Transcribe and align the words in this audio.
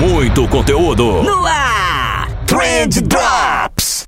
Muito 0.00 0.48
conteúdo 0.48 1.22
no 1.22 1.46
ar. 1.46 2.28
Trend 2.46 3.00
Drops. 3.02 4.04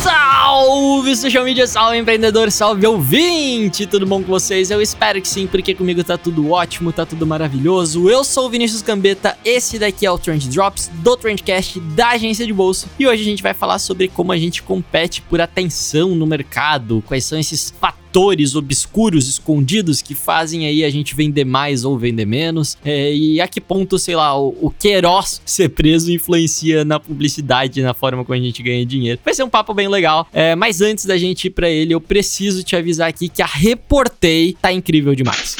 Salve 0.00 1.16
social 1.16 1.44
media, 1.44 1.66
salve 1.66 1.98
empreendedor, 1.98 2.52
salve 2.52 2.86
ouvinte! 2.86 3.84
Tudo 3.84 4.06
bom 4.06 4.22
com 4.22 4.28
vocês? 4.28 4.70
Eu 4.70 4.80
espero 4.80 5.20
que 5.20 5.26
sim, 5.26 5.48
porque 5.48 5.74
comigo 5.74 6.04
tá 6.04 6.16
tudo 6.16 6.52
ótimo, 6.52 6.92
tá 6.92 7.04
tudo 7.04 7.26
maravilhoso. 7.26 8.08
Eu 8.08 8.22
sou 8.22 8.46
o 8.46 8.48
Vinícius 8.48 8.82
Gambetta, 8.82 9.36
esse 9.44 9.76
daqui 9.76 10.06
é 10.06 10.10
o 10.10 10.16
Trend 10.16 10.48
Drops 10.48 10.88
do 10.94 11.16
Trendcast 11.16 11.80
da 11.80 12.10
agência 12.10 12.46
de 12.46 12.52
bolso. 12.52 12.88
E 12.96 13.08
hoje 13.08 13.22
a 13.22 13.26
gente 13.26 13.42
vai 13.42 13.54
falar 13.54 13.80
sobre 13.80 14.06
como 14.06 14.30
a 14.30 14.36
gente 14.36 14.62
compete 14.62 15.20
por 15.20 15.40
atenção 15.40 16.14
no 16.14 16.28
mercado, 16.28 17.02
quais 17.08 17.24
são 17.24 17.36
esses 17.40 17.74
fatores 17.80 18.05
fatores 18.16 18.54
obscuros, 18.54 19.28
escondidos, 19.28 20.00
que 20.00 20.14
fazem 20.14 20.66
aí 20.66 20.82
a 20.82 20.88
gente 20.88 21.14
vender 21.14 21.44
mais 21.44 21.84
ou 21.84 21.98
vender 21.98 22.24
menos. 22.24 22.78
É, 22.82 23.14
e 23.14 23.42
a 23.42 23.46
que 23.46 23.60
ponto, 23.60 23.98
sei 23.98 24.16
lá, 24.16 24.34
o, 24.40 24.56
o 24.58 24.70
Queiroz 24.70 25.42
ser 25.44 25.68
preso 25.68 26.10
influencia 26.10 26.82
na 26.82 26.98
publicidade, 26.98 27.82
na 27.82 27.92
forma 27.92 28.24
como 28.24 28.34
a 28.34 28.42
gente 28.42 28.62
ganha 28.62 28.86
dinheiro. 28.86 29.20
Vai 29.22 29.34
ser 29.34 29.42
um 29.42 29.50
papo 29.50 29.74
bem 29.74 29.86
legal. 29.86 30.26
É, 30.32 30.56
mas 30.56 30.80
antes 30.80 31.04
da 31.04 31.18
gente 31.18 31.48
ir 31.48 31.50
pra 31.50 31.68
ele, 31.68 31.92
eu 31.92 32.00
preciso 32.00 32.64
te 32.64 32.74
avisar 32.74 33.06
aqui 33.06 33.28
que 33.28 33.42
a 33.42 33.46
Reportei 33.46 34.56
tá 34.62 34.72
incrível 34.72 35.14
demais. 35.14 35.54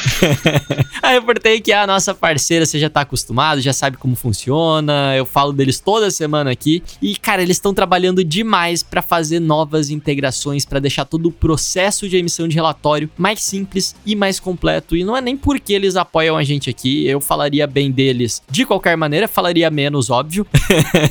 a 1.03 1.09
Reportei, 1.09 1.61
que 1.61 1.71
é 1.71 1.77
a 1.77 1.85
nossa 1.85 2.15
parceira, 2.15 2.65
você 2.65 2.79
já 2.79 2.89
tá 2.89 3.01
acostumado, 3.01 3.61
já 3.61 3.71
sabe 3.71 3.97
como 3.97 4.15
funciona. 4.15 5.15
Eu 5.15 5.27
falo 5.27 5.53
deles 5.53 5.79
toda 5.79 6.09
semana 6.09 6.49
aqui. 6.49 6.81
E, 7.03 7.15
cara, 7.17 7.43
eles 7.43 7.57
estão 7.57 7.71
trabalhando 7.71 8.23
demais 8.23 8.81
para 8.81 9.03
fazer 9.03 9.39
novas 9.39 9.91
integrações, 9.91 10.65
para 10.65 10.79
deixar 10.79 11.05
todo 11.05 11.27
o 11.27 11.31
processo 11.31 12.09
de 12.09 12.17
emissão 12.17 12.46
de 12.47 12.55
relatório 12.55 13.09
mais 13.17 13.41
simples 13.41 13.95
e 14.05 14.15
mais 14.15 14.39
completo. 14.39 14.95
E 14.95 15.03
não 15.03 15.15
é 15.15 15.21
nem 15.21 15.37
porque 15.37 15.73
eles 15.73 15.95
apoiam 15.95 16.37
a 16.37 16.43
gente 16.43 16.69
aqui, 16.69 17.05
eu 17.07 17.19
falaria 17.19 17.67
bem 17.67 17.91
deles 17.91 18.41
de 18.49 18.65
qualquer 18.65 18.95
maneira, 18.97 19.27
falaria 19.27 19.69
menos, 19.69 20.09
óbvio. 20.09 20.45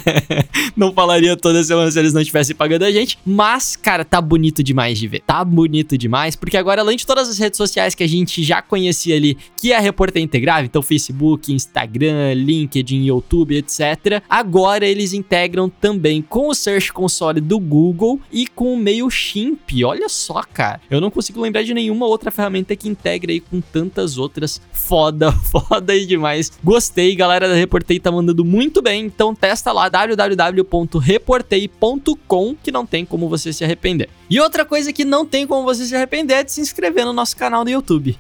não 0.77 0.93
falaria 0.93 1.37
toda 1.37 1.63
semana 1.63 1.91
se 1.91 1.99
eles 1.99 2.13
não 2.13 2.21
estivessem 2.21 2.55
pagando 2.55 2.85
a 2.85 2.91
gente. 2.91 3.19
Mas, 3.25 3.77
cara, 3.77 4.05
tá 4.05 4.21
bonito 4.21 4.63
demais 4.63 4.99
de 4.99 5.09
ver. 5.09 5.21
Tá 5.21 5.45
bonito 5.45 5.97
demais, 5.97 6.37
porque 6.37 6.57
agora, 6.57 6.81
além 6.81 6.97
de 6.97 7.07
todas 7.07 7.29
as 7.29 7.39
redes 7.39 7.57
sociais 7.57 7.95
que 7.95 8.03
a 8.03 8.09
gente 8.09 8.43
já 8.43 8.63
conhecia 8.63 9.17
ali, 9.17 9.37
que 9.57 9.73
é 9.73 9.77
a 9.77 9.81
Repórter 9.81 10.23
Integrava, 10.23 10.65
então 10.65 10.83
Facebook, 10.83 11.53
Instagram, 11.53 12.35
LinkedIn, 12.35 13.05
YouTube, 13.05 13.57
etc. 13.57 14.23
Agora 14.29 14.87
eles 14.87 15.13
integram 15.13 15.69
também 15.69 16.23
com 16.23 16.49
o 16.49 16.55
Search 16.55 16.93
Console 16.93 17.41
do 17.41 17.59
Google 17.59 18.21
e 18.33 18.47
com 18.47 18.75
o 18.75 18.77
MailChimp. 18.77 19.85
Olha 19.85 20.09
só, 20.09 20.43
cara. 20.43 20.81
Eu 20.91 21.01
não 21.01 21.11
consigo 21.17 21.41
lembrar 21.41 21.65
de 21.65 21.75
nenhuma 21.75 22.07
outra 22.07 22.31
ferramenta 22.31 22.77
que 22.77 22.89
integre 22.89 23.33
aí 23.33 23.41
com 23.41 23.61
tantas 23.61 24.17
outras. 24.19 24.63
Foda, 24.71 25.33
foda 25.51 25.93
aí 25.95 26.07
demais. 26.07 26.53
Gostei, 26.63 27.17
galera 27.17 27.49
da 27.49 27.55
Reportei 27.55 27.99
tá 27.99 28.13
mandando 28.13 28.45
muito 28.45 28.83
bem. 28.83 29.07
Então 29.07 29.35
testa 29.35 29.73
lá 29.73 29.89
www.reportei.com 29.89 32.55
que 32.63 32.71
não 32.71 32.87
tem 32.87 33.05
como 33.05 33.29
você 33.29 33.53
se 33.53 33.65
arrepender. 33.65 34.09
E 34.29 34.41
outra 34.41 34.65
coisa 34.65 34.93
que 34.93 35.05
não 35.05 35.25
tem 35.25 35.47
como 35.47 35.65
você 35.65 35.87
se 35.87 35.95
arrepender 35.95 36.39
é 36.39 36.45
de 36.45 36.53
se 36.53 36.61
inscrever 36.61 37.05
no 37.05 37.13
nosso 37.13 37.37
canal 37.37 37.65
do 37.65 37.71
YouTube. 37.71 38.17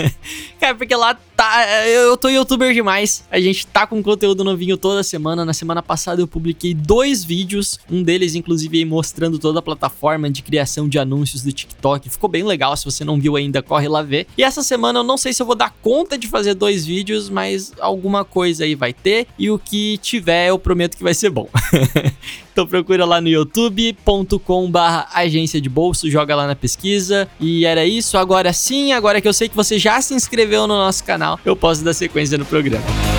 Cara, 0.60 0.74
porque 0.74 0.94
lá 0.94 1.18
tá. 1.36 1.66
Eu 1.86 2.16
tô 2.16 2.28
youtuber 2.28 2.74
demais. 2.74 3.24
A 3.30 3.40
gente 3.40 3.66
tá 3.66 3.86
com 3.86 4.02
conteúdo 4.02 4.44
novinho 4.44 4.76
toda 4.76 5.02
semana. 5.02 5.44
Na 5.44 5.52
semana 5.52 5.82
passada 5.82 6.20
eu 6.20 6.26
publiquei 6.26 6.74
dois 6.74 7.24
vídeos. 7.24 7.78
Um 7.90 8.02
deles, 8.02 8.34
inclusive, 8.34 8.84
mostrando 8.84 9.38
toda 9.38 9.58
a 9.60 9.62
plataforma 9.62 10.30
de 10.30 10.42
criação 10.42 10.88
de 10.88 10.98
anúncios 10.98 11.42
do 11.42 11.52
TikTok. 11.52 12.10
Ficou 12.10 12.28
bem 12.28 12.42
legal. 12.42 12.76
Se 12.76 12.84
você 12.84 13.04
não 13.04 13.18
viu 13.18 13.36
ainda, 13.36 13.62
corre 13.62 13.88
lá 13.88 14.02
ver. 14.02 14.26
E 14.36 14.42
essa 14.42 14.62
semana 14.62 15.00
eu 15.00 15.04
não 15.04 15.16
sei 15.16 15.32
se 15.32 15.42
eu 15.42 15.46
vou 15.46 15.54
dar 15.54 15.74
conta 15.82 16.18
de 16.18 16.28
fazer 16.28 16.54
dois 16.54 16.84
vídeos, 16.84 17.30
mas 17.30 17.72
alguma 17.80 18.24
coisa 18.24 18.64
aí 18.64 18.74
vai 18.74 18.92
ter. 18.92 19.26
E 19.38 19.50
o 19.50 19.58
que 19.58 19.98
tiver, 19.98 20.48
eu 20.48 20.58
prometo 20.58 20.96
que 20.96 21.02
vai 21.02 21.14
ser 21.14 21.30
bom. 21.30 21.48
então 22.56 22.66
procura 22.66 23.04
lá 23.04 23.20
no 23.20 23.28
youtube.com/barra 23.28 25.08
agência 25.12 25.60
de 25.60 25.68
bolso, 25.68 26.10
joga 26.10 26.34
lá 26.34 26.46
na 26.46 26.56
pesquisa. 26.56 27.28
E 27.38 27.66
era 27.66 27.84
isso. 27.84 28.16
Agora 28.16 28.50
sim, 28.50 28.92
agora 28.92 29.20
que 29.20 29.28
eu 29.28 29.34
sei 29.34 29.46
que 29.46 29.54
você 29.54 29.78
já 29.78 30.00
se 30.00 30.14
inscreveu 30.14 30.66
no 30.66 30.74
nosso 30.74 31.04
canal, 31.04 31.38
eu 31.44 31.54
posso 31.54 31.84
dar 31.84 31.92
sequência 31.92 32.38
no 32.38 32.46
programa. 32.46 33.15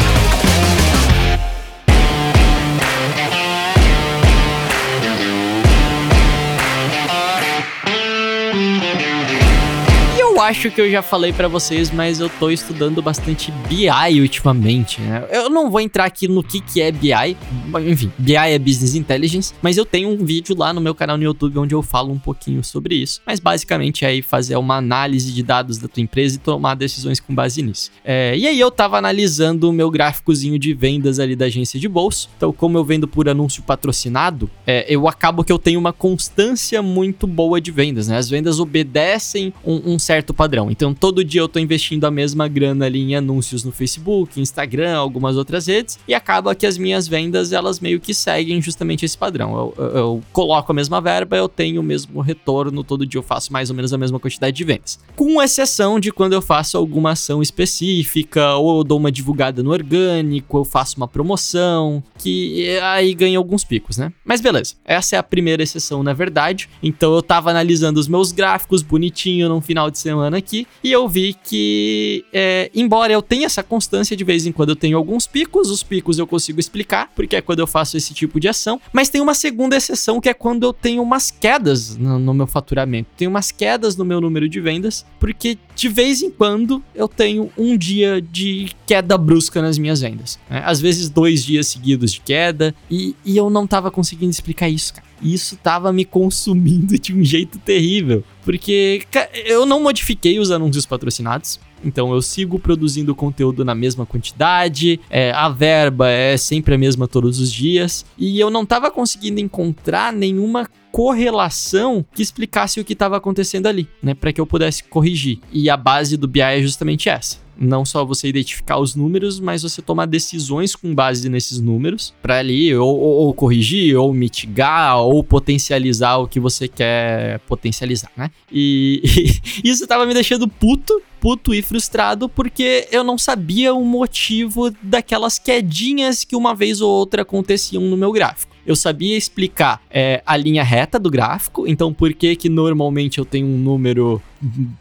Acho 10.48 10.72
que 10.72 10.80
eu 10.80 10.90
já 10.90 11.02
falei 11.02 11.34
para 11.34 11.50
vocês, 11.50 11.92
mas 11.92 12.22
eu 12.22 12.30
tô 12.30 12.50
estudando 12.50 13.02
bastante 13.02 13.52
BI 13.68 14.22
ultimamente, 14.22 15.02
né? 15.02 15.28
Eu 15.30 15.50
não 15.50 15.70
vou 15.70 15.82
entrar 15.82 16.06
aqui 16.06 16.26
no 16.26 16.42
que 16.42 16.62
que 16.62 16.80
é 16.82 16.90
BI, 16.90 17.38
enfim, 17.86 18.10
BI 18.18 18.34
é 18.34 18.58
Business 18.58 18.96
Intelligence, 18.96 19.54
mas 19.62 19.76
eu 19.76 19.86
tenho 19.86 20.10
um 20.10 20.24
vídeo 20.24 20.56
lá 20.58 20.72
no 20.72 20.80
meu 20.80 20.96
canal 20.96 21.18
no 21.18 21.24
YouTube 21.24 21.60
onde 21.60 21.76
eu 21.76 21.84
falo 21.84 22.14
um 22.14 22.20
pouquinho 22.20 22.64
sobre 22.64 22.96
isso. 22.96 23.22
Mas 23.26 23.42
basicamente 23.42 24.06
é 24.06 24.08
aí 24.08 24.22
fazer 24.22 24.56
uma 24.56 24.78
análise 24.78 25.34
de 25.34 25.44
dados 25.44 25.78
da 25.80 25.88
tua 25.90 26.02
empresa 26.02 26.36
e 26.36 26.40
tomar 26.40 26.76
decisões 26.76 27.20
com 27.20 27.36
base 27.36 27.62
nisso. 27.62 27.92
É, 28.06 28.34
e 28.38 28.48
aí 28.48 28.58
eu 28.58 28.72
tava 28.72 28.98
analisando 28.98 29.70
o 29.70 29.74
meu 29.74 29.92
gráficozinho 29.92 30.58
de 30.58 30.74
vendas 30.74 31.20
ali 31.20 31.36
da 31.36 31.46
agência 31.46 31.78
de 31.78 31.90
bolso. 31.90 32.30
Então, 32.38 32.54
como 32.54 32.78
eu 32.78 32.86
vendo 32.86 33.06
por 33.06 33.28
anúncio 33.28 33.62
patrocinado, 33.64 34.50
é, 34.66 34.86
eu 34.88 35.10
acabo 35.10 35.44
que 35.44 35.52
eu 35.52 35.60
tenho 35.60 35.80
uma 35.80 35.92
constância 35.92 36.82
muito 36.82 37.28
boa 37.28 37.60
de 37.60 37.70
vendas, 37.70 38.08
né? 38.08 38.18
As 38.18 38.30
vendas 38.30 38.62
obedecem 38.62 39.54
um, 39.66 39.94
um 39.94 40.00
certo 40.00 40.37
padrão. 40.38 40.70
Então 40.70 40.94
todo 40.94 41.24
dia 41.24 41.42
eu 41.42 41.50
tô 41.50 41.60
investindo 41.60 42.06
a 42.06 42.12
mesma 42.12 42.48
grana 42.48 42.86
ali 42.86 43.02
em 43.02 43.16
anúncios 43.16 43.64
no 43.64 43.72
Facebook, 43.72 44.40
Instagram, 44.40 44.96
algumas 44.96 45.36
outras 45.36 45.66
redes 45.66 46.00
e 46.08 46.14
acaba 46.14 46.54
que 46.54 46.66
as 46.66 46.78
minhas 46.78 47.08
vendas 47.08 47.52
elas 47.52 47.80
meio 47.80 48.00
que 48.00 48.14
seguem 48.14 48.62
justamente 48.62 49.04
esse 49.04 49.18
padrão. 49.18 49.74
Eu, 49.78 49.86
eu, 49.86 49.98
eu 49.98 50.24
coloco 50.32 50.72
a 50.72 50.76
mesma 50.76 51.02
verba, 51.02 51.36
eu 51.36 51.50
tenho 51.50 51.82
o 51.82 51.84
mesmo 51.84 52.22
retorno, 52.22 52.84
todo 52.84 53.06
dia 53.06 53.18
eu 53.18 53.24
faço 53.24 53.52
mais 53.52 53.70
ou 53.70 53.76
menos 53.76 53.92
a 53.92 53.98
mesma 53.98 54.20
quantidade 54.20 54.56
de 54.56 54.64
vendas. 54.64 55.00
Com 55.16 55.42
exceção 55.42 56.00
de 56.00 56.12
quando 56.12 56.34
eu 56.34 56.42
faço 56.42 56.78
alguma 56.78 57.12
ação 57.12 57.42
específica 57.42 58.54
ou 58.56 58.78
eu 58.78 58.84
dou 58.84 59.00
uma 59.00 59.12
divulgada 59.12 59.64
no 59.64 59.72
orgânico, 59.72 60.60
eu 60.60 60.64
faço 60.64 60.98
uma 60.98 61.08
promoção, 61.08 62.04
que 62.20 62.78
aí 62.80 63.16
ganha 63.16 63.40
alguns 63.40 63.64
picos, 63.64 63.98
né? 63.98 64.14
Mas 64.24 64.40
beleza, 64.40 64.76
essa 64.86 65.16
é 65.16 65.20
a 65.20 65.24
primeira 65.24 65.64
exceção 65.64 66.04
na 66.04 66.14
verdade. 66.14 66.70
Então 66.84 67.16
eu 67.16 67.24
tava 67.24 67.50
analisando 67.50 68.00
os 68.00 68.08
meus 68.08 68.32
gráficos 68.32 68.84
bonitinho 68.84 69.50
no 69.50 69.60
final 69.62 69.90
de 69.90 69.98
semana 69.98 70.27
semana 70.28 70.38
aqui 70.38 70.68
e 70.84 70.92
eu 70.92 71.08
vi 71.08 71.36
que, 71.44 72.26
é, 72.34 72.70
embora 72.76 73.12
eu 73.12 73.22
tenha 73.22 73.46
essa 73.46 73.64
constância 73.64 74.16
de 74.16 74.24
vez 74.24 74.46
em 74.46 74.52
quando 74.52 74.70
eu 74.70 74.76
tenho 74.76 74.98
alguns 74.98 75.26
picos, 75.26 75.70
os 75.70 75.82
picos 75.82 76.20
eu 76.20 76.28
consigo 76.28 76.60
explicar, 76.60 77.12
porque 77.16 77.36
é 77.36 77.42
quando 77.42 77.60
eu 77.60 77.68
faço 77.68 77.98
esse 77.98 78.14
tipo 78.14 78.40
de 78.40 78.48
ação, 78.48 78.80
mas 78.92 79.10
tem 79.10 79.22
uma 79.22 79.34
segunda 79.34 79.76
exceção 79.76 80.20
que 80.20 80.30
é 80.30 80.34
quando 80.34 80.64
eu 80.64 80.74
tenho 80.74 81.02
umas 81.02 81.32
quedas 81.32 81.96
no, 81.98 82.20
no 82.20 82.34
meu 82.34 82.48
faturamento, 82.48 83.10
tem 83.18 83.28
umas 83.28 83.52
quedas 83.52 83.96
no 83.96 84.06
meu 84.06 84.20
número 84.20 84.48
de 84.48 84.60
vendas, 84.60 85.06
porque 85.20 85.58
de 85.76 85.90
vez 85.90 86.22
em 86.22 86.30
quando 86.30 86.84
eu 86.94 87.08
tenho 87.08 87.50
um 87.58 87.78
dia 87.78 88.22
de 88.22 88.70
queda 88.86 89.18
brusca 89.18 89.62
nas 89.62 89.78
minhas 89.78 90.02
vendas, 90.02 90.40
né? 90.50 90.62
às 90.66 90.82
vezes 90.82 91.10
dois 91.10 91.44
dias 91.44 91.68
seguidos 91.68 92.14
de 92.14 92.22
queda, 92.22 92.76
e, 92.90 93.16
e 93.24 93.38
eu 93.38 93.50
não 93.50 93.66
tava 93.66 93.90
conseguindo 93.90 94.32
explicar 94.32 94.70
isso, 94.70 94.94
cara. 94.94 95.08
Isso 95.22 95.56
tava 95.58 95.92
me 95.92 96.06
consumindo 96.06 96.98
de 96.98 97.14
um 97.14 97.24
jeito 97.24 97.58
terrível. 97.60 98.24
Porque 98.44 99.04
eu 99.46 99.66
não 99.66 99.82
modifiquei 99.82 100.40
os 100.40 100.52
anúncios 100.52 100.86
patrocinados. 100.86 101.60
Então 101.84 102.14
eu 102.14 102.22
sigo 102.22 102.58
produzindo 102.60 103.14
conteúdo 103.14 103.64
na 103.64 103.76
mesma 103.76 104.06
quantidade, 104.06 105.00
é, 105.10 105.32
a 105.32 105.48
verba 105.48 106.10
é 106.10 106.36
sempre 106.36 106.74
a 106.74 106.78
mesma 106.78 107.08
todos 107.08 107.40
os 107.40 107.52
dias, 107.52 108.04
e 108.18 108.40
eu 108.40 108.50
não 108.50 108.64
estava 108.64 108.90
conseguindo 108.90 109.40
encontrar 109.40 110.12
nenhuma 110.12 110.68
correlação 110.92 112.04
que 112.16 112.24
explicasse 112.24 112.80
o 112.80 112.84
que 112.84 112.94
estava 112.94 113.18
acontecendo 113.18 113.68
ali, 113.68 113.88
né, 114.02 114.16
para 114.16 114.34
que 114.34 114.42
eu 114.42 114.48
pudesse 114.48 114.84
corrigir. 114.86 115.40
E 115.52 115.70
a 115.70 115.78
base 115.78 116.18
do 116.18 116.28
BI 116.28 116.42
é 116.42 116.62
justamente 116.62 117.10
essa 117.10 117.47
não 117.60 117.86
só 117.86 118.06
você 118.06 118.28
identificar 118.28 118.80
os 118.80 118.96
números, 118.96 119.40
mas 119.40 119.64
você 119.64 119.82
tomar 119.82 120.06
decisões 120.06 120.76
com 120.76 120.94
base 120.94 121.30
nesses 121.30 121.60
números 121.60 122.14
para 122.22 122.40
ali 122.40 122.76
ou, 122.76 122.98
ou, 122.98 123.14
ou, 123.26 123.34
corrigir, 123.34 123.98
ou 123.98 124.14
mitigar, 124.14 125.00
ou 125.00 125.24
potencializar 125.24 126.18
o 126.18 126.28
que 126.28 126.40
você 126.40 126.68
quer 126.68 127.40
potencializar, 127.42 128.12
né? 128.16 128.32
E, 128.52 129.02
e 129.64 129.70
isso 129.70 129.88
tava 129.88 130.06
me 130.06 130.14
deixando 130.14 130.48
puto, 130.48 131.02
puto 131.20 131.54
e 131.54 131.62
frustrado 131.62 132.28
porque 132.30 132.88
eu 132.92 133.04
não 133.04 133.18
sabia 133.18 133.74
o 133.74 133.84
motivo 133.84 134.72
daquelas 134.82 135.40
quedinhas 135.40 136.24
que 136.24 136.36
uma 136.36 136.54
vez 136.54 136.82
ou 136.82 136.90
outra 136.90 137.22
aconteciam 137.22 137.84
no 137.84 137.98
meu 137.98 138.12
gráfico 138.12 138.58
eu 138.68 138.76
sabia 138.76 139.18
explicar 139.18 139.82
é, 139.90 140.22
a 140.26 140.36
linha 140.36 140.62
reta 140.62 141.00
do 141.00 141.10
gráfico, 141.10 141.66
então 141.66 141.94
por 141.94 142.14
que 142.14 142.36
que 142.36 142.50
normalmente 142.50 143.18
eu 143.18 143.24
tenho 143.24 143.48
um 143.48 143.58
número 143.58 144.22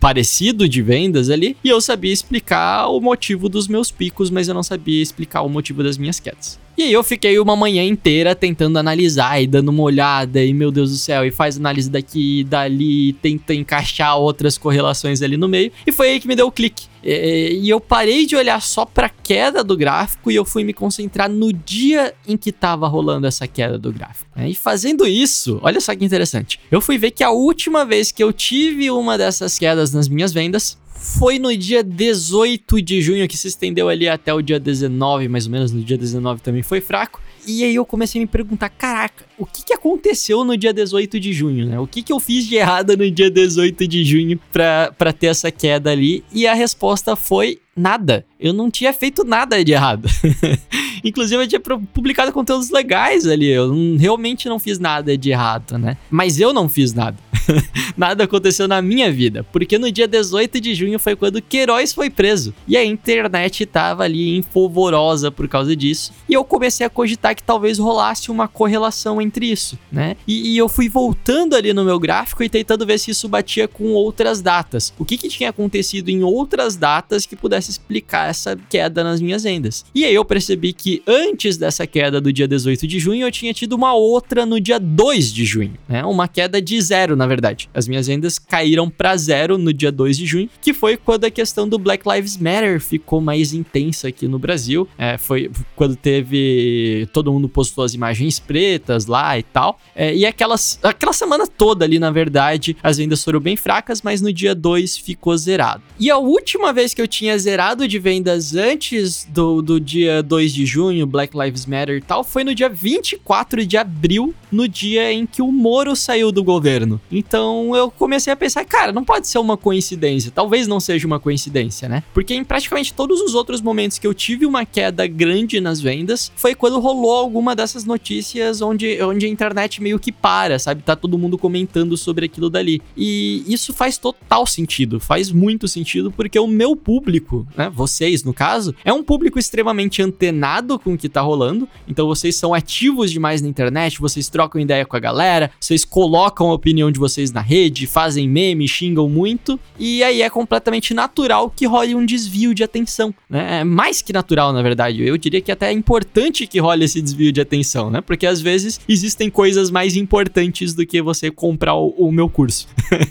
parecido 0.00 0.68
de 0.68 0.82
vendas 0.82 1.30
ali, 1.30 1.56
e 1.62 1.68
eu 1.68 1.80
sabia 1.80 2.12
explicar 2.12 2.88
o 2.88 3.00
motivo 3.00 3.48
dos 3.48 3.68
meus 3.68 3.92
picos, 3.92 4.28
mas 4.28 4.48
eu 4.48 4.54
não 4.54 4.62
sabia 4.64 5.00
explicar 5.00 5.42
o 5.42 5.48
motivo 5.48 5.84
das 5.84 5.96
minhas 5.96 6.18
quedas. 6.18 6.58
E 6.76 6.82
aí 6.82 6.92
eu 6.92 7.02
fiquei 7.02 7.38
uma 7.38 7.56
manhã 7.56 7.82
inteira 7.82 8.34
tentando 8.34 8.78
analisar 8.78 9.40
e 9.42 9.46
dando 9.46 9.70
uma 9.70 9.82
olhada, 9.82 10.44
e 10.44 10.52
meu 10.52 10.70
Deus 10.70 10.90
do 10.90 10.96
céu, 10.96 11.24
e 11.24 11.30
faz 11.30 11.56
análise 11.56 11.88
daqui 11.88 12.40
e 12.40 12.44
dali, 12.44 13.14
tenta 13.14 13.54
encaixar 13.54 14.18
outras 14.18 14.58
correlações 14.58 15.22
ali 15.22 15.36
no 15.36 15.48
meio. 15.48 15.72
E 15.86 15.92
foi 15.92 16.10
aí 16.10 16.20
que 16.20 16.28
me 16.28 16.36
deu 16.36 16.46
o 16.48 16.52
clique. 16.52 16.86
E 17.02 17.68
eu 17.68 17.80
parei 17.80 18.26
de 18.26 18.34
olhar 18.34 18.60
só 18.60 18.84
pra 18.84 19.08
queda 19.08 19.62
do 19.62 19.76
gráfico 19.76 20.30
e 20.30 20.34
eu 20.34 20.44
fui 20.44 20.64
me 20.64 20.72
concentrar 20.72 21.30
no 21.30 21.52
dia 21.52 22.12
em 22.26 22.36
que 22.36 22.50
tava 22.50 22.88
rolando 22.88 23.26
essa 23.26 23.46
queda 23.46 23.78
do 23.78 23.92
gráfico. 23.92 24.28
Né? 24.34 24.50
E 24.50 24.54
fazendo 24.54 25.06
isso, 25.06 25.60
olha 25.62 25.80
só 25.80 25.94
que 25.94 26.04
interessante. 26.04 26.58
Eu 26.70 26.80
fui 26.80 26.98
ver 26.98 27.12
que 27.12 27.22
a 27.22 27.30
última 27.30 27.84
vez 27.84 28.10
que 28.10 28.22
eu 28.22 28.32
tive 28.32 28.90
uma 28.90 29.16
dessas 29.16 29.56
quedas 29.56 29.92
nas 29.92 30.08
minhas 30.08 30.32
vendas 30.32 30.76
foi 30.98 31.38
no 31.38 31.54
dia 31.56 31.82
18 31.82 32.82
de 32.82 33.00
junho, 33.00 33.28
que 33.28 33.36
se 33.36 33.48
estendeu 33.48 33.88
ali 33.88 34.08
até 34.08 34.32
o 34.32 34.42
dia 34.42 34.58
19, 34.58 35.28
mais 35.28 35.46
ou 35.46 35.52
menos. 35.52 35.72
No 35.72 35.82
dia 35.82 35.96
19 35.96 36.40
também 36.42 36.62
foi 36.62 36.80
fraco. 36.80 37.20
E 37.46 37.62
aí 37.62 37.74
eu 37.76 37.86
comecei 37.86 38.20
a 38.20 38.22
me 38.22 38.26
perguntar, 38.26 38.68
caraca, 38.68 39.24
o 39.38 39.46
que, 39.46 39.64
que 39.64 39.72
aconteceu 39.72 40.44
no 40.44 40.56
dia 40.56 40.72
18 40.72 41.20
de 41.20 41.32
junho, 41.32 41.66
né? 41.66 41.78
O 41.78 41.86
que, 41.86 42.02
que 42.02 42.12
eu 42.12 42.18
fiz 42.18 42.44
de 42.44 42.56
errado 42.56 42.96
no 42.96 43.08
dia 43.08 43.30
18 43.30 43.86
de 43.86 44.04
junho 44.04 44.40
pra, 44.52 44.92
pra 44.98 45.12
ter 45.12 45.28
essa 45.28 45.50
queda 45.50 45.92
ali? 45.92 46.24
E 46.32 46.46
a 46.46 46.54
resposta 46.54 47.14
foi 47.14 47.60
nada. 47.76 48.26
Eu 48.38 48.52
não 48.52 48.70
tinha 48.70 48.92
feito 48.92 49.24
nada 49.24 49.64
de 49.64 49.72
errado. 49.72 50.08
Inclusive, 51.02 51.42
eu 51.42 51.48
tinha 51.48 51.60
publicado 51.60 52.32
conteúdos 52.32 52.70
legais 52.70 53.26
ali. 53.26 53.46
Eu 53.46 53.72
realmente 53.98 54.48
não 54.48 54.58
fiz 54.58 54.78
nada 54.78 55.16
de 55.16 55.30
errado, 55.30 55.78
né? 55.78 55.96
Mas 56.10 56.38
eu 56.38 56.52
não 56.52 56.68
fiz 56.68 56.92
nada. 56.92 57.16
nada 57.96 58.24
aconteceu 58.24 58.68
na 58.68 58.82
minha 58.82 59.10
vida. 59.10 59.44
Porque 59.44 59.78
no 59.78 59.90
dia 59.90 60.06
18 60.06 60.60
de 60.60 60.74
junho 60.74 60.98
foi 60.98 61.16
quando 61.16 61.40
Queiroz 61.40 61.92
foi 61.92 62.10
preso. 62.10 62.54
E 62.66 62.76
a 62.76 62.84
internet 62.84 63.64
tava 63.66 64.04
ali 64.04 64.36
empolvorosa 64.36 65.30
por 65.30 65.48
causa 65.48 65.74
disso. 65.74 66.12
E 66.28 66.34
eu 66.34 66.44
comecei 66.44 66.86
a 66.86 66.90
cogitar 66.90 67.34
que 67.34 67.42
talvez 67.42 67.78
rolasse 67.78 68.30
uma 68.30 68.48
correlação 68.48 69.20
entre 69.20 69.50
isso, 69.50 69.78
né? 69.90 70.16
E, 70.26 70.54
e 70.54 70.58
eu 70.58 70.68
fui 70.68 70.88
voltando 70.88 71.54
ali 71.54 71.72
no 71.72 71.84
meu 71.84 71.98
gráfico 71.98 72.42
e 72.42 72.48
tentando 72.48 72.86
ver 72.86 72.98
se 72.98 73.10
isso 73.10 73.28
batia 73.28 73.68
com 73.68 73.92
outras 73.92 74.40
datas. 74.40 74.92
O 74.98 75.04
que, 75.04 75.16
que 75.16 75.28
tinha 75.28 75.50
acontecido 75.50 76.08
em 76.08 76.22
outras 76.22 76.76
datas 76.76 77.26
que 77.26 77.36
pudesse 77.36 77.70
explicar 77.70 78.25
essa 78.28 78.56
queda 78.68 79.02
nas 79.02 79.20
minhas 79.20 79.42
vendas. 79.42 79.84
E 79.94 80.04
aí 80.04 80.14
eu 80.14 80.24
percebi 80.24 80.72
que 80.72 81.02
antes 81.06 81.56
dessa 81.56 81.86
queda 81.86 82.20
do 82.20 82.32
dia 82.32 82.48
18 82.48 82.86
de 82.86 82.98
junho, 82.98 83.26
eu 83.26 83.32
tinha 83.32 83.52
tido 83.52 83.74
uma 83.74 83.94
outra 83.94 84.44
no 84.44 84.60
dia 84.60 84.78
2 84.78 85.32
de 85.32 85.44
junho, 85.44 85.74
né? 85.88 86.04
Uma 86.04 86.28
queda 86.28 86.60
de 86.60 86.80
zero, 86.80 87.16
na 87.16 87.26
verdade. 87.26 87.68
As 87.74 87.88
minhas 87.88 88.06
vendas 88.06 88.38
caíram 88.38 88.90
para 88.90 89.16
zero 89.16 89.58
no 89.58 89.72
dia 89.72 89.92
2 89.92 90.16
de 90.16 90.26
junho, 90.26 90.50
que 90.60 90.72
foi 90.72 90.96
quando 90.96 91.24
a 91.24 91.30
questão 91.30 91.68
do 91.68 91.78
Black 91.78 92.08
Lives 92.08 92.36
Matter 92.36 92.80
ficou 92.80 93.20
mais 93.20 93.52
intensa 93.52 94.08
aqui 94.08 94.28
no 94.28 94.38
Brasil. 94.38 94.88
É, 94.98 95.18
foi 95.18 95.50
quando 95.74 95.96
teve. 95.96 97.08
Todo 97.12 97.32
mundo 97.32 97.48
postou 97.48 97.84
as 97.84 97.94
imagens 97.94 98.38
pretas 98.38 99.06
lá 99.06 99.38
e 99.38 99.42
tal. 99.42 99.78
É, 99.94 100.14
e 100.14 100.26
aquelas, 100.26 100.78
aquela 100.82 101.12
semana 101.12 101.46
toda 101.46 101.84
ali, 101.84 101.98
na 101.98 102.10
verdade, 102.10 102.76
as 102.82 102.98
vendas 102.98 103.22
foram 103.22 103.40
bem 103.40 103.56
fracas, 103.56 104.02
mas 104.02 104.20
no 104.20 104.32
dia 104.32 104.54
2 104.54 104.98
ficou 104.98 105.36
zerado. 105.36 105.82
E 105.98 106.10
a 106.10 106.18
última 106.18 106.72
vez 106.72 106.92
que 106.92 107.00
eu 107.00 107.08
tinha 107.08 107.38
zerado 107.38 107.86
de 107.86 107.98
vendas 108.16 108.54
antes 108.54 109.26
do, 109.28 109.60
do 109.60 109.78
dia 109.78 110.22
2 110.22 110.54
de 110.54 110.64
junho, 110.64 111.06
Black 111.06 111.36
Lives 111.36 111.66
Matter 111.66 111.98
e 111.98 112.00
tal, 112.00 112.24
foi 112.24 112.44
no 112.44 112.54
dia 112.54 112.68
24 112.68 113.66
de 113.66 113.76
abril, 113.76 114.34
no 114.50 114.66
dia 114.66 115.12
em 115.12 115.26
que 115.26 115.42
o 115.42 115.52
Moro 115.52 115.94
saiu 115.94 116.32
do 116.32 116.42
governo. 116.42 116.98
Então 117.12 117.76
eu 117.76 117.90
comecei 117.90 118.32
a 118.32 118.36
pensar, 118.36 118.64
cara, 118.64 118.90
não 118.90 119.04
pode 119.04 119.28
ser 119.28 119.38
uma 119.38 119.56
coincidência. 119.56 120.32
Talvez 120.34 120.66
não 120.66 120.80
seja 120.80 121.06
uma 121.06 121.20
coincidência, 121.20 121.88
né? 121.90 122.02
Porque 122.14 122.32
em 122.32 122.42
praticamente 122.42 122.94
todos 122.94 123.20
os 123.20 123.34
outros 123.34 123.60
momentos 123.60 123.98
que 123.98 124.06
eu 124.06 124.14
tive 124.14 124.46
uma 124.46 124.64
queda 124.64 125.06
grande 125.06 125.60
nas 125.60 125.78
vendas, 125.78 126.32
foi 126.34 126.54
quando 126.54 126.80
rolou 126.80 127.12
alguma 127.12 127.54
dessas 127.54 127.84
notícias 127.84 128.62
onde, 128.62 129.02
onde 129.02 129.26
a 129.26 129.28
internet 129.28 129.82
meio 129.82 129.98
que 129.98 130.10
para, 130.10 130.58
sabe? 130.58 130.82
Tá 130.82 130.96
todo 130.96 131.18
mundo 131.18 131.36
comentando 131.36 131.96
sobre 131.98 132.24
aquilo 132.24 132.48
dali. 132.48 132.80
E 132.96 133.44
isso 133.46 133.74
faz 133.74 133.98
total 133.98 134.46
sentido, 134.46 134.98
faz 134.98 135.30
muito 135.30 135.68
sentido, 135.68 136.10
porque 136.10 136.38
o 136.38 136.46
meu 136.46 136.74
público 136.74 137.46
né, 137.54 137.70
vocês 138.06 138.22
no 138.22 138.32
caso, 138.32 138.74
é 138.84 138.92
um 138.92 139.02
público 139.02 139.38
extremamente 139.38 140.00
antenado 140.00 140.78
com 140.78 140.94
o 140.94 140.98
que 140.98 141.08
tá 141.08 141.20
rolando. 141.20 141.68
Então 141.88 142.06
vocês 142.06 142.36
são 142.36 142.54
ativos 142.54 143.10
demais 143.10 143.42
na 143.42 143.48
internet, 143.48 144.00
vocês 144.00 144.28
trocam 144.28 144.60
ideia 144.60 144.86
com 144.86 144.96
a 144.96 145.00
galera, 145.00 145.50
vocês 145.58 145.84
colocam 145.84 146.50
a 146.50 146.54
opinião 146.54 146.90
de 146.90 146.98
vocês 146.98 147.32
na 147.32 147.40
rede, 147.40 147.86
fazem 147.86 148.28
meme, 148.28 148.68
xingam 148.68 149.08
muito, 149.08 149.58
e 149.78 150.02
aí 150.02 150.22
é 150.22 150.30
completamente 150.30 150.94
natural 150.94 151.50
que 151.54 151.66
role 151.66 151.94
um 151.94 152.06
desvio 152.06 152.54
de 152.54 152.62
atenção, 152.62 153.12
né? 153.28 153.60
É 153.60 153.64
mais 153.64 154.02
que 154.02 154.12
natural, 154.12 154.52
na 154.52 154.62
verdade. 154.62 155.02
Eu 155.02 155.16
diria 155.16 155.40
que 155.40 155.50
até 155.50 155.68
é 155.68 155.72
importante 155.72 156.46
que 156.46 156.58
role 156.58 156.84
esse 156.84 157.00
desvio 157.00 157.32
de 157.32 157.40
atenção, 157.40 157.90
né? 157.90 158.00
Porque 158.00 158.26
às 158.26 158.40
vezes 158.40 158.80
existem 158.88 159.28
coisas 159.28 159.70
mais 159.70 159.96
importantes 159.96 160.74
do 160.74 160.86
que 160.86 161.02
você 161.02 161.30
comprar 161.30 161.74
o, 161.74 161.88
o 161.90 162.12
meu 162.12 162.28
curso. 162.28 162.68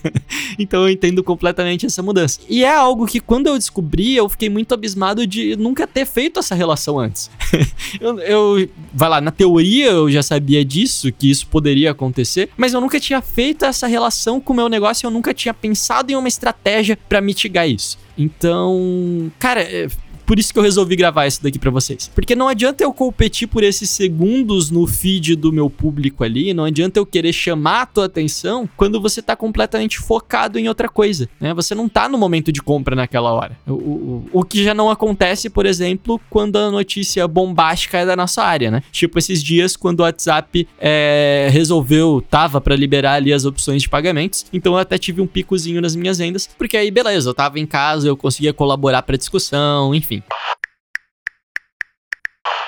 então 0.57 0.83
eu 0.83 0.89
entendo 0.89 1.23
completamente 1.23 1.85
essa 1.85 2.01
mudança. 2.01 2.39
E 2.49 2.63
é 2.63 2.73
algo 2.73 3.05
que 3.05 3.19
quando 3.19 3.47
eu 3.47 3.57
descobri, 3.57 4.15
eu 4.15 4.29
fiquei 4.29 4.49
muito 4.49 4.73
abismado 4.85 5.25
de 5.25 5.55
nunca 5.55 5.87
ter 5.87 6.05
feito 6.05 6.39
essa 6.39 6.53
relação 6.53 6.99
antes. 6.99 7.29
eu, 7.99 8.19
eu, 8.19 8.69
vai 8.93 9.09
lá, 9.09 9.19
na 9.19 9.31
teoria 9.31 9.87
eu 9.87 10.09
já 10.09 10.21
sabia 10.21 10.63
disso, 10.63 11.11
que 11.11 11.29
isso 11.29 11.47
poderia 11.47 11.91
acontecer, 11.91 12.49
mas 12.55 12.73
eu 12.73 12.79
nunca 12.79 12.99
tinha 12.99 13.21
feito 13.21 13.65
essa 13.65 13.87
relação 13.87 14.39
com 14.39 14.53
o 14.53 14.55
meu 14.55 14.69
negócio, 14.69 15.07
eu 15.07 15.11
nunca 15.11 15.33
tinha 15.33 15.53
pensado 15.53 16.11
em 16.11 16.15
uma 16.15 16.27
estratégia 16.27 16.97
para 17.09 17.19
mitigar 17.19 17.67
isso. 17.67 17.97
Então, 18.17 19.31
cara, 19.39 19.61
é, 19.61 19.87
por 20.25 20.39
isso 20.39 20.51
que 20.51 20.59
eu 20.59 20.63
resolvi 20.63 20.95
gravar 20.95 21.27
isso 21.27 21.41
daqui 21.43 21.59
para 21.59 21.71
vocês. 21.71 22.09
Porque 22.13 22.35
não 22.35 22.47
adianta 22.47 22.83
eu 22.83 22.91
competir 22.91 23.47
por 23.47 23.63
esses 23.63 23.89
segundos 23.89 24.71
no 24.71 24.87
feed 24.87 25.35
do 25.35 25.51
meu 25.51 25.69
público 25.69 26.23
ali, 26.23 26.53
não 26.53 26.65
adianta 26.65 26.99
eu 26.99 27.05
querer 27.05 27.33
chamar 27.33 27.81
a 27.81 27.85
tua 27.85 28.05
atenção 28.05 28.67
quando 28.75 28.99
você 28.99 29.21
tá 29.21 29.35
completamente 29.35 29.99
focado 29.99 30.57
em 30.57 30.67
outra 30.67 30.89
coisa, 30.89 31.29
né? 31.39 31.53
Você 31.53 31.75
não 31.75 31.87
tá 31.87 32.09
no 32.09 32.17
momento 32.17 32.51
de 32.51 32.61
compra 32.61 32.95
naquela 32.95 33.31
hora. 33.31 33.57
O, 33.67 33.73
o, 33.73 34.29
o 34.33 34.43
que 34.43 34.63
já 34.63 34.73
não 34.73 34.89
acontece, 34.89 35.49
por 35.49 35.65
exemplo, 35.65 36.19
quando 36.29 36.57
a 36.57 36.71
notícia 36.71 37.27
bombástica 37.27 37.99
é 37.99 38.05
da 38.05 38.15
nossa 38.15 38.43
área, 38.43 38.71
né? 38.71 38.83
Tipo 38.91 39.19
esses 39.19 39.43
dias 39.43 39.75
quando 39.75 39.99
o 39.99 40.03
WhatsApp 40.03 40.67
é, 40.79 41.47
resolveu, 41.51 42.23
tava 42.29 42.59
para 42.59 42.75
liberar 42.75 43.13
ali 43.13 43.31
as 43.31 43.45
opções 43.45 43.81
de 43.81 43.89
pagamentos, 43.89 44.45
então 44.51 44.73
eu 44.73 44.79
até 44.79 44.97
tive 44.97 45.21
um 45.21 45.27
picozinho 45.27 45.81
nas 45.81 45.95
minhas 45.95 46.17
vendas, 46.17 46.49
porque 46.57 46.77
aí 46.77 46.89
beleza, 46.89 47.29
eu 47.29 47.33
tava 47.33 47.59
em 47.59 47.65
casa, 47.65 48.07
eu 48.07 48.17
conseguia 48.17 48.53
colaborar 48.53 49.01
pra 49.03 49.17
discussão, 49.17 49.93
enfim 49.93 50.14
enfim. 50.15 50.64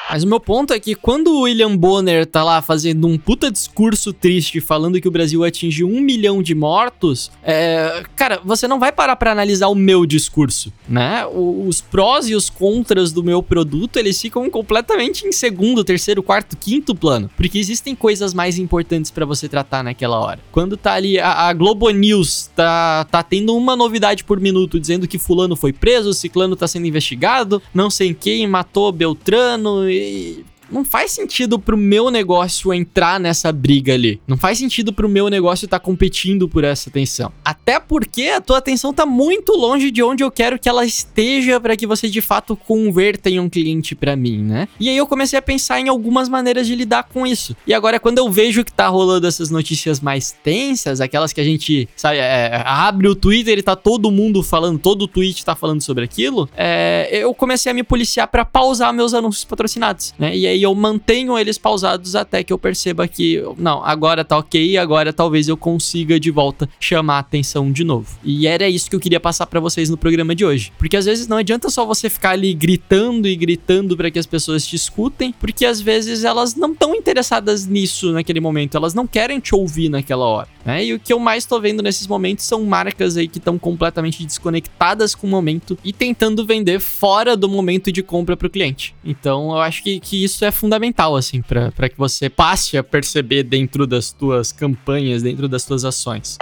Mas 0.09 0.24
o 0.24 0.27
meu 0.27 0.39
ponto 0.39 0.74
é 0.74 0.80
que 0.80 0.95
quando 0.95 1.27
o 1.27 1.42
William 1.42 1.75
Bonner 1.75 2.25
tá 2.25 2.44
lá 2.44 2.62
fazendo 2.62 3.07
um 3.07 3.18
puta 3.18 3.51
discurso 3.51 4.13
triste 4.13 4.62
falando 4.62 5.00
que 5.01 5.07
o 5.07 5.12
Brasil 5.12 5.44
atingiu 5.44 5.88
um 5.88 6.00
milhão 6.00 6.42
de 6.42 6.56
mortos, 6.56 7.31
é, 7.44 8.04
cara, 8.15 8.39
você 8.44 8.68
não 8.68 8.80
vai 8.80 8.92
parar 8.92 9.15
para 9.15 9.31
analisar 9.31 9.68
o 9.68 9.75
meu 9.75 10.06
discurso, 10.06 10.71
né? 10.88 11.26
Os 11.28 11.81
prós 11.81 12.30
e 12.30 12.35
os 12.35 12.49
contras 12.49 13.11
do 13.11 13.23
meu 13.23 13.44
produto, 13.44 13.97
eles 13.97 14.19
ficam 14.21 14.49
completamente 14.49 15.28
em 15.28 15.31
segundo, 15.31 15.83
terceiro, 15.83 16.23
quarto, 16.23 16.56
quinto 16.56 16.95
plano, 16.95 17.30
porque 17.35 17.59
existem 17.59 17.94
coisas 17.94 18.33
mais 18.33 18.57
importantes 18.57 19.11
para 19.11 19.26
você 19.26 19.47
tratar 19.49 19.83
naquela 19.83 20.19
hora. 20.19 20.40
Quando 20.52 20.78
tá 20.78 20.94
ali 20.94 21.19
a, 21.19 21.47
a, 21.47 21.54
Globo 21.54 21.90
News 21.90 22.49
tá, 22.56 23.06
tá 23.06 23.21
tendo 23.21 23.56
uma 23.56 23.76
novidade 23.76 24.23
por 24.23 24.40
minuto 24.40 24.80
dizendo 24.80 25.07
que 25.07 25.18
fulano 25.18 25.56
foi 25.56 25.73
preso, 25.73 26.14
ciclano 26.14 26.56
tá 26.56 26.68
sendo 26.68 26.87
investigado, 26.87 27.61
não 27.73 27.90
sei 27.90 28.14
quem 28.14 28.47
matou 28.47 28.92
Beltrano 28.92 29.90
e 30.04 30.45
não 30.71 30.83
faz 30.83 31.12
sentido 31.12 31.59
pro 31.59 31.78
meu 31.78 32.09
negócio 32.09 32.74
entrar 32.74 33.19
nessa 33.19 33.52
briga 33.52 33.94
ali. 33.94 34.21
Não 34.28 34.38
faz 34.38 34.57
sentido 34.57 34.94
pro 34.94 35.09
meu 35.09 35.30
negócio 35.30 35.66
estar 35.66 35.80
tá 35.80 35.83
competindo 35.86 36.47
por 36.47 36.64
essa 36.64 36.90
atenção. 36.90 37.31
Até 37.44 37.80
porque 37.80 38.24
a 38.24 38.42
tua 38.42 38.57
atenção 38.57 38.94
tá 38.94 39.06
muito 39.06 39.54
longe 39.54 39.92
de 39.92 40.04
onde 40.04 40.24
eu 40.24 40.31
quero 40.31 40.59
que 40.59 40.69
ela 40.69 40.86
esteja 40.86 41.59
para 41.59 41.76
que 41.76 41.88
você 41.88 42.09
de 42.09 42.21
fato 42.21 42.56
converta 42.56 43.30
em 43.30 43.40
um 43.40 43.50
cliente 43.50 43.95
para 43.95 44.16
mim, 44.16 44.40
né? 44.44 44.68
E 44.80 44.90
aí 44.90 44.97
eu 44.97 45.07
comecei 45.07 45.38
a 45.38 45.42
pensar 45.42 45.80
em 45.80 45.90
algumas 45.90 46.30
maneiras 46.30 46.68
de 46.68 46.76
lidar 46.76 47.04
com 47.04 47.26
isso. 47.26 47.56
E 47.66 47.74
agora 47.74 48.00
quando 48.00 48.18
eu 48.18 48.30
vejo 48.30 48.64
que 48.64 48.71
tá 48.71 48.88
rolando 48.88 49.28
essas 49.28 49.50
notícias 49.50 50.00
mais 50.00 50.31
tensas, 50.44 51.02
aquelas 51.02 51.33
que 51.33 51.42
a 51.42 51.44
gente, 51.44 51.88
sabe, 51.95 52.18
é, 52.18 52.64
abre 52.66 53.07
o 53.07 53.16
Twitter 53.16 53.57
e 53.57 53.62
tá 53.62 53.76
todo 53.76 54.12
mundo 54.12 54.44
falando, 54.44 54.80
todo 54.80 55.04
o 55.04 55.07
tweet 55.07 55.44
tá 55.44 55.56
falando 55.56 55.81
sobre 55.81 56.04
aquilo, 56.04 56.50
é, 56.56 57.09
eu 57.12 57.33
comecei 57.33 57.71
a 57.71 57.76
me 57.76 57.83
policiar 57.83 58.28
para 58.28 58.44
pausar 58.45 58.94
meus 58.94 59.14
anúncios 59.14 59.45
patrocinados, 59.45 60.14
né? 60.18 60.36
E 60.36 60.47
aí 60.47 60.56
aí 60.57 60.64
eu 60.64 60.73
mantenho 60.73 61.37
eles 61.37 61.57
pausados 61.57 62.16
até 62.16 62.44
que 62.44 62.52
eu 62.52 62.57
perceba 62.57 63.07
que, 63.07 63.42
não, 63.57 63.83
agora 63.85 64.26
tá 64.26 64.37
ok, 64.37 64.78
agora 64.78 65.14
talvez 65.14 65.47
eu 65.47 65.56
consiga 65.56 66.19
de 66.19 66.31
volta 66.31 66.68
chamar 66.80 67.18
a 67.18 67.19
atenção 67.19 67.71
de 67.71 67.83
novo. 67.83 68.18
E 68.23 68.47
era 68.47 68.68
isso 68.68 68.90
que 68.90 68.95
eu 68.95 68.99
queria 68.99 69.19
passar 69.19 69.45
para 69.45 69.59
vocês 69.59 69.90
no 69.90 69.97
programa 69.97 70.33
de 70.33 70.44
hoje. 70.44 70.73
Porque 70.78 70.97
às 70.97 71.06
vezes 71.06 71.28
não 71.28 71.37
adianta 71.37 71.69
só 71.69 71.85
você 71.85 72.09
ficar 72.09 72.31
ali 72.31 72.54
gritando 72.54 73.28
e 73.28 73.35
gritando 73.35 73.95
para 73.95 74.09
que 74.09 74.19
as 74.19 74.26
pessoas 74.26 74.66
te 74.66 74.76
escutem, 74.76 75.31
porque 75.31 75.66
às 75.66 75.80
vezes 75.80 76.23
elas 76.23 76.56
não 76.56 76.71
estão 76.71 76.95
interessadas 76.95 77.66
nisso 77.68 78.11
naquele 78.11 78.40
momento, 78.40 78.76
elas 78.76 78.94
não 78.94 79.06
querem 79.06 79.40
te 79.40 79.54
ouvir 79.54 79.90
naquela 79.90 80.26
hora. 80.26 80.47
Né? 80.66 80.85
E 80.85 80.94
o 80.94 80.99
que 80.99 81.14
eu 81.14 81.19
mais 81.19 81.45
tô 81.45 81.59
vendo 81.59 81.83
nesses 81.83 82.07
momentos 82.07 82.45
são 82.45 82.64
marcas 82.64 83.16
aí 83.16 83.28
que 83.28 83.37
estão 83.37 83.57
completamente 83.57 84.26
desconectadas 84.26 85.14
com 85.14 85.28
o 85.28 85.30
momento 85.30 85.78
e 85.83 85.94
tentando 85.94 86.45
vender 86.45 86.80
fora 86.80 87.37
do 87.37 87.47
momento 87.47 87.92
de 87.92 88.02
compra 88.02 88.35
para 88.35 88.47
o 88.47 88.49
cliente. 88.49 88.95
Então 89.04 89.52
eu 89.52 89.59
acho 89.59 89.83
que, 89.83 89.99
que 89.99 90.23
isso 90.23 90.44
é 90.44 90.46
é 90.47 90.51
fundamental, 90.51 91.16
assim, 91.16 91.42
para 91.42 91.89
que 91.89 91.97
você 91.97 92.30
passe 92.30 92.77
a 92.77 92.83
perceber 92.83 93.44
dentro 93.44 93.85
das 93.85 94.11
tuas 94.11 94.51
campanhas, 94.51 95.21
dentro 95.21 95.47
das 95.47 95.66
tuas 95.66 95.85
ações. 95.85 96.37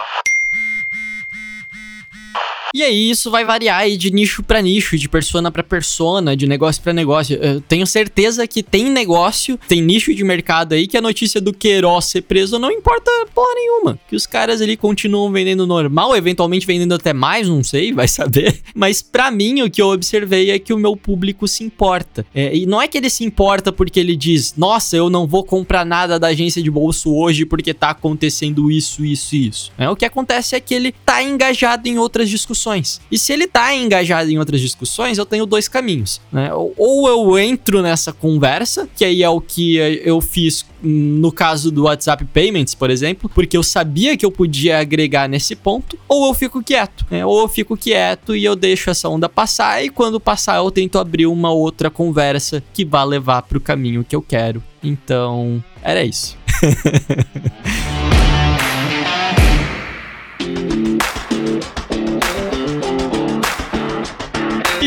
E 2.75 2.84
aí 2.84 3.10
isso 3.10 3.32
vai 3.32 3.46
variar 3.46 3.79
aí 3.79 3.96
de 3.96 4.12
nicho 4.12 4.44
para 4.44 4.62
nicho, 4.62 4.98
de 4.98 5.08
persona 5.08 5.50
para 5.50 5.63
persona, 5.63 6.36
de 6.36 6.46
negócio 6.46 6.84
para 6.84 6.91
negócio. 6.91 7.38
Eu 7.38 7.62
tenho 7.62 7.88
certeza 7.88 8.46
que 8.46 8.62
tem 8.62 8.89
negócio, 8.89 9.58
tem 9.65 9.82
nicho 9.82 10.13
de 10.13 10.25
mercado 10.25 10.74
aí 10.74 10.86
que 10.86 10.98
a 10.98 11.01
notícia 11.01 11.39
do 11.39 11.53
Queiroz 11.53 12.03
ser 12.03 12.24
preso 12.24 12.60
não 12.60 12.70
importa 12.70 13.10
porra 13.34 13.53
nenhuma. 13.55 13.98
Que 14.10 14.15
os 14.17 14.27
caras 14.27 14.62
ali 14.62 14.75
continuam 14.75 15.32
vendendo 15.32 15.65
normal, 15.65 16.17
eventualmente 16.17 16.67
vendendo 16.67 16.94
até 16.94 17.13
mais, 17.13 17.48
não 17.48 17.63
sei, 17.63 17.94
vai 17.94 18.10
saber. 18.10 18.60
Mas 18.75 19.01
para 19.01 19.32
mim 19.32 19.62
o 19.62 19.72
que 19.72 19.82
eu 19.82 19.88
observei 19.88 20.51
é 20.51 20.60
que 20.60 20.74
o 20.74 20.77
meu 20.77 20.98
público 20.98 21.48
se 21.48 21.63
importa. 21.63 22.25
É, 22.36 22.53
e 22.53 22.65
não 22.65 22.82
é 22.82 22.89
que 22.89 22.98
ele 22.98 23.10
se 23.10 23.24
importa 23.24 23.72
porque 23.72 24.01
ele 24.01 24.17
diz, 24.17 24.53
nossa, 24.58 24.98
eu 24.98 25.10
não 25.10 25.25
vou 25.25 25.46
comprar 25.46 25.86
nada 25.86 26.20
da 26.20 26.27
agência 26.27 26.62
de 26.62 26.70
bolso 26.70 27.15
hoje 27.15 27.46
porque 27.46 27.74
tá 27.74 27.91
acontecendo 27.91 28.70
isso, 28.70 29.05
isso 29.05 29.34
e 29.34 29.48
isso. 29.48 29.72
É, 29.77 29.89
o 29.89 29.96
que 29.96 30.03
acontece 30.03 30.58
é 30.58 30.60
que 30.60 30.74
ele 30.74 30.91
tá 30.91 31.24
engajado 31.24 31.88
em 31.88 31.98
outras 31.98 32.29
discussões 32.29 32.64
discussões. 32.65 33.01
E 33.12 33.17
se 33.17 33.31
ele 33.31 33.48
tá 33.48 33.74
engajado 33.75 34.29
em 34.29 34.39
outras 34.39 34.60
discussões, 34.60 35.17
eu 35.17 35.25
tenho 35.25 35.45
dois 35.45 35.67
caminhos, 35.67 36.19
né? 36.31 36.50
Ou 36.53 37.07
eu 37.07 37.38
entro 37.38 37.81
nessa 37.81 38.12
conversa, 38.12 38.89
que 38.95 39.05
aí 39.05 39.22
é 39.22 39.29
o 39.29 39.39
que 39.39 39.75
eu 39.75 40.19
fiz 40.19 40.65
no 40.81 41.31
caso 41.31 41.72
do 41.72 41.84
WhatsApp 41.84 42.25
Payments, 42.25 42.75
por 42.75 42.89
exemplo, 42.89 43.29
porque 43.34 43.57
eu 43.57 43.63
sabia 43.63 44.15
que 44.15 44.25
eu 44.25 44.31
podia 44.31 44.79
agregar 44.79 45.27
nesse 45.27 45.55
ponto, 45.55 45.98
ou 46.07 46.27
eu 46.27 46.34
fico 46.34 46.63
quieto, 46.63 47.05
né? 47.10 47.25
Ou 47.25 47.41
eu 47.41 47.48
fico 47.48 47.77
quieto 47.77 48.36
e 48.36 48.43
eu 48.43 48.55
deixo 48.55 48.89
essa 48.89 49.10
onda 49.10 49.29
passar 49.29 49.84
e 49.84 49.89
quando 49.89 50.19
passar 50.19 50.57
eu 50.57 50.72
tento 50.72 51.00
abrir 51.00 51.25
uma 51.25 51.51
outra 51.51 51.89
conversa 51.89 52.63
que 52.74 52.86
vá 52.86 53.03
levar 53.03 53.41
para 53.43 53.57
o 53.57 53.62
caminho 53.62 54.03
que 54.03 54.15
eu 54.15 54.22
quero. 54.22 54.63
Então, 54.84 55.63
era 55.81 56.03
isso. 56.03 56.38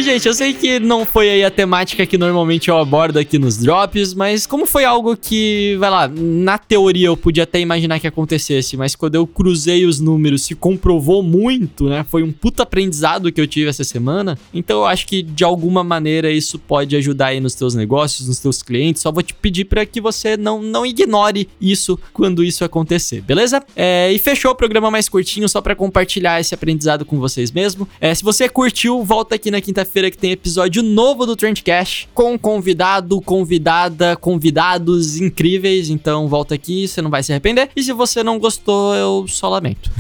gente, 0.09 0.27
eu 0.27 0.33
sei 0.33 0.55
que 0.55 0.81
não 0.81 1.05
foi 1.05 1.29
aí 1.29 1.45
a 1.45 1.51
temática 1.51 2.07
que 2.07 2.17
normalmente 2.17 2.71
eu 2.71 2.79
abordo 2.79 3.19
aqui 3.19 3.39
nos 3.39 3.59
drops, 3.59 4.15
mas 4.15 4.47
como 4.47 4.65
foi 4.65 4.83
algo 4.83 5.15
que, 5.15 5.77
vai 5.79 5.91
lá, 5.91 6.09
na 6.09 6.57
teoria 6.57 7.09
eu 7.09 7.17
podia 7.17 7.43
até 7.43 7.61
imaginar 7.61 8.01
que 8.01 8.07
acontecesse, 8.07 8.75
mas 8.75 8.97
quando 8.97 9.17
eu 9.17 9.27
cruzei 9.27 9.85
os 9.85 10.01
números 10.01 10.45
se 10.45 10.55
comprovou 10.55 11.23
muito, 11.23 11.91
né? 11.91 12.07
Foi 12.09 12.23
um 12.23 12.33
puta 12.33 12.63
aprendizado 12.63 13.31
que 13.31 13.39
eu 13.39 13.47
tive 13.47 13.69
essa 13.69 13.85
semana. 13.85 14.39
Então 14.55 14.79
eu 14.79 14.87
acho 14.87 15.07
que 15.07 15.23
de 15.23 15.45
alguma 15.45 15.85
maneira 15.85 16.31
isso 16.31 16.59
pode 16.59 16.97
ajudar 16.97 17.27
aí 17.27 17.41
nos 17.41 17.55
teus 17.55 17.75
negócios, 17.75 18.29
nos 18.29 18.39
teus 18.39 18.63
clientes. 18.63 19.03
Só 19.03 19.13
vou 19.13 19.23
te 19.23 19.35
pedir 19.35 19.67
para 19.67 19.85
que 19.85 20.01
você 20.01 20.39
não, 20.39 20.63
não 20.63 20.87
ignore 20.87 21.49
isso 21.61 21.99
quando 22.15 22.43
isso 22.43 22.65
acontecer, 22.65 23.21
beleza? 23.21 23.63
É, 23.77 24.11
e 24.11 24.19
fechou 24.19 24.53
o 24.53 24.55
programa 24.55 24.91
mais 24.91 25.07
curtinho 25.07 25.49
só 25.51 25.61
para 25.61 25.75
compartilhar 25.75 26.41
esse 26.41 26.55
aprendizado 26.55 27.05
com 27.05 27.19
vocês 27.19 27.53
mesmo. 27.53 27.87
É, 28.01 28.15
se 28.15 28.25
você 28.25 28.49
curtiu, 28.49 29.05
volta 29.05 29.35
aqui 29.35 29.51
na 29.51 29.61
quinta-feira 29.61 29.98
quinta-feira 29.99 30.11
que 30.11 30.19
tem 30.19 30.31
episódio 30.31 30.83
novo 30.83 31.27
do 31.27 31.35
Trendcast 31.35 32.09
com 32.15 32.39
convidado, 32.39 33.21
convidada, 33.21 34.17
convidados 34.17 35.21
incríveis. 35.21 35.91
Então 35.91 36.29
volta 36.29 36.55
aqui, 36.55 36.87
você 36.87 37.03
não 37.03 37.11
vai 37.11 37.23
se 37.23 37.33
arrepender. 37.33 37.69
E 37.75 37.83
se 37.83 37.93
você 37.93 38.23
não 38.23 38.39
gostou, 38.39 38.95
eu 38.95 39.27
só 39.27 39.49
lamento. 39.49 39.91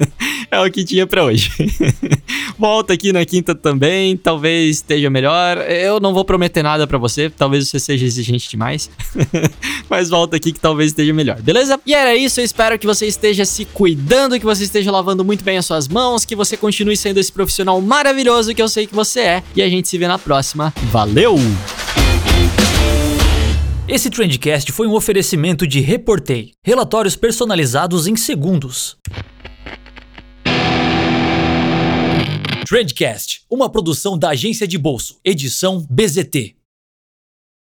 é 0.50 0.60
o 0.60 0.70
que 0.70 0.84
tinha 0.84 1.06
para 1.06 1.24
hoje. 1.24 1.50
volta 2.58 2.92
aqui 2.92 3.12
na 3.12 3.24
quinta 3.24 3.54
também, 3.54 4.16
talvez 4.16 4.76
esteja 4.76 5.08
melhor. 5.08 5.58
Eu 5.70 6.00
não 6.00 6.12
vou 6.12 6.24
prometer 6.24 6.62
nada 6.62 6.86
para 6.86 6.98
você, 6.98 7.30
talvez 7.30 7.68
você 7.68 7.80
seja 7.80 8.04
exigente 8.04 8.50
demais. 8.50 8.90
Mas 9.88 10.10
volta 10.10 10.36
aqui 10.36 10.52
que 10.52 10.60
talvez 10.60 10.90
esteja 10.90 11.12
melhor, 11.14 11.40
beleza? 11.40 11.80
E 11.86 11.94
era 11.94 12.14
isso, 12.14 12.40
eu 12.40 12.44
espero 12.44 12.78
que 12.78 12.86
você 12.86 13.06
esteja 13.06 13.44
se 13.44 13.64
cuidando, 13.64 14.38
que 14.38 14.44
você 14.44 14.64
esteja 14.64 14.90
lavando 14.90 15.24
muito 15.24 15.44
bem 15.44 15.56
as 15.56 15.66
suas 15.66 15.88
mãos, 15.88 16.24
que 16.24 16.36
você 16.36 16.56
continue 16.56 16.96
sendo 16.96 17.18
esse 17.18 17.32
profissional 17.32 17.80
maravilhoso 17.80 18.54
que 18.54 18.62
eu 18.62 18.68
sei 18.68 18.86
que 18.86 18.94
você 18.94 19.20
é 19.20 19.42
e 19.54 19.62
a 19.62 19.68
gente 19.68 19.88
se 19.88 19.98
vê 19.98 20.08
na 20.08 20.18
próxima. 20.18 20.72
Valeu! 20.90 21.36
Esse 23.88 24.10
Trendcast 24.10 24.72
foi 24.72 24.88
um 24.88 24.94
oferecimento 24.94 25.64
de 25.64 25.78
Reportei, 25.80 26.52
relatórios 26.64 27.14
personalizados 27.14 28.08
em 28.08 28.16
segundos. 28.16 28.96
Trendcast, 32.66 33.42
uma 33.48 33.70
produção 33.70 34.18
da 34.18 34.30
agência 34.30 34.66
de 34.66 34.76
bolso, 34.76 35.20
edição 35.24 35.86
BZT. 35.88 36.55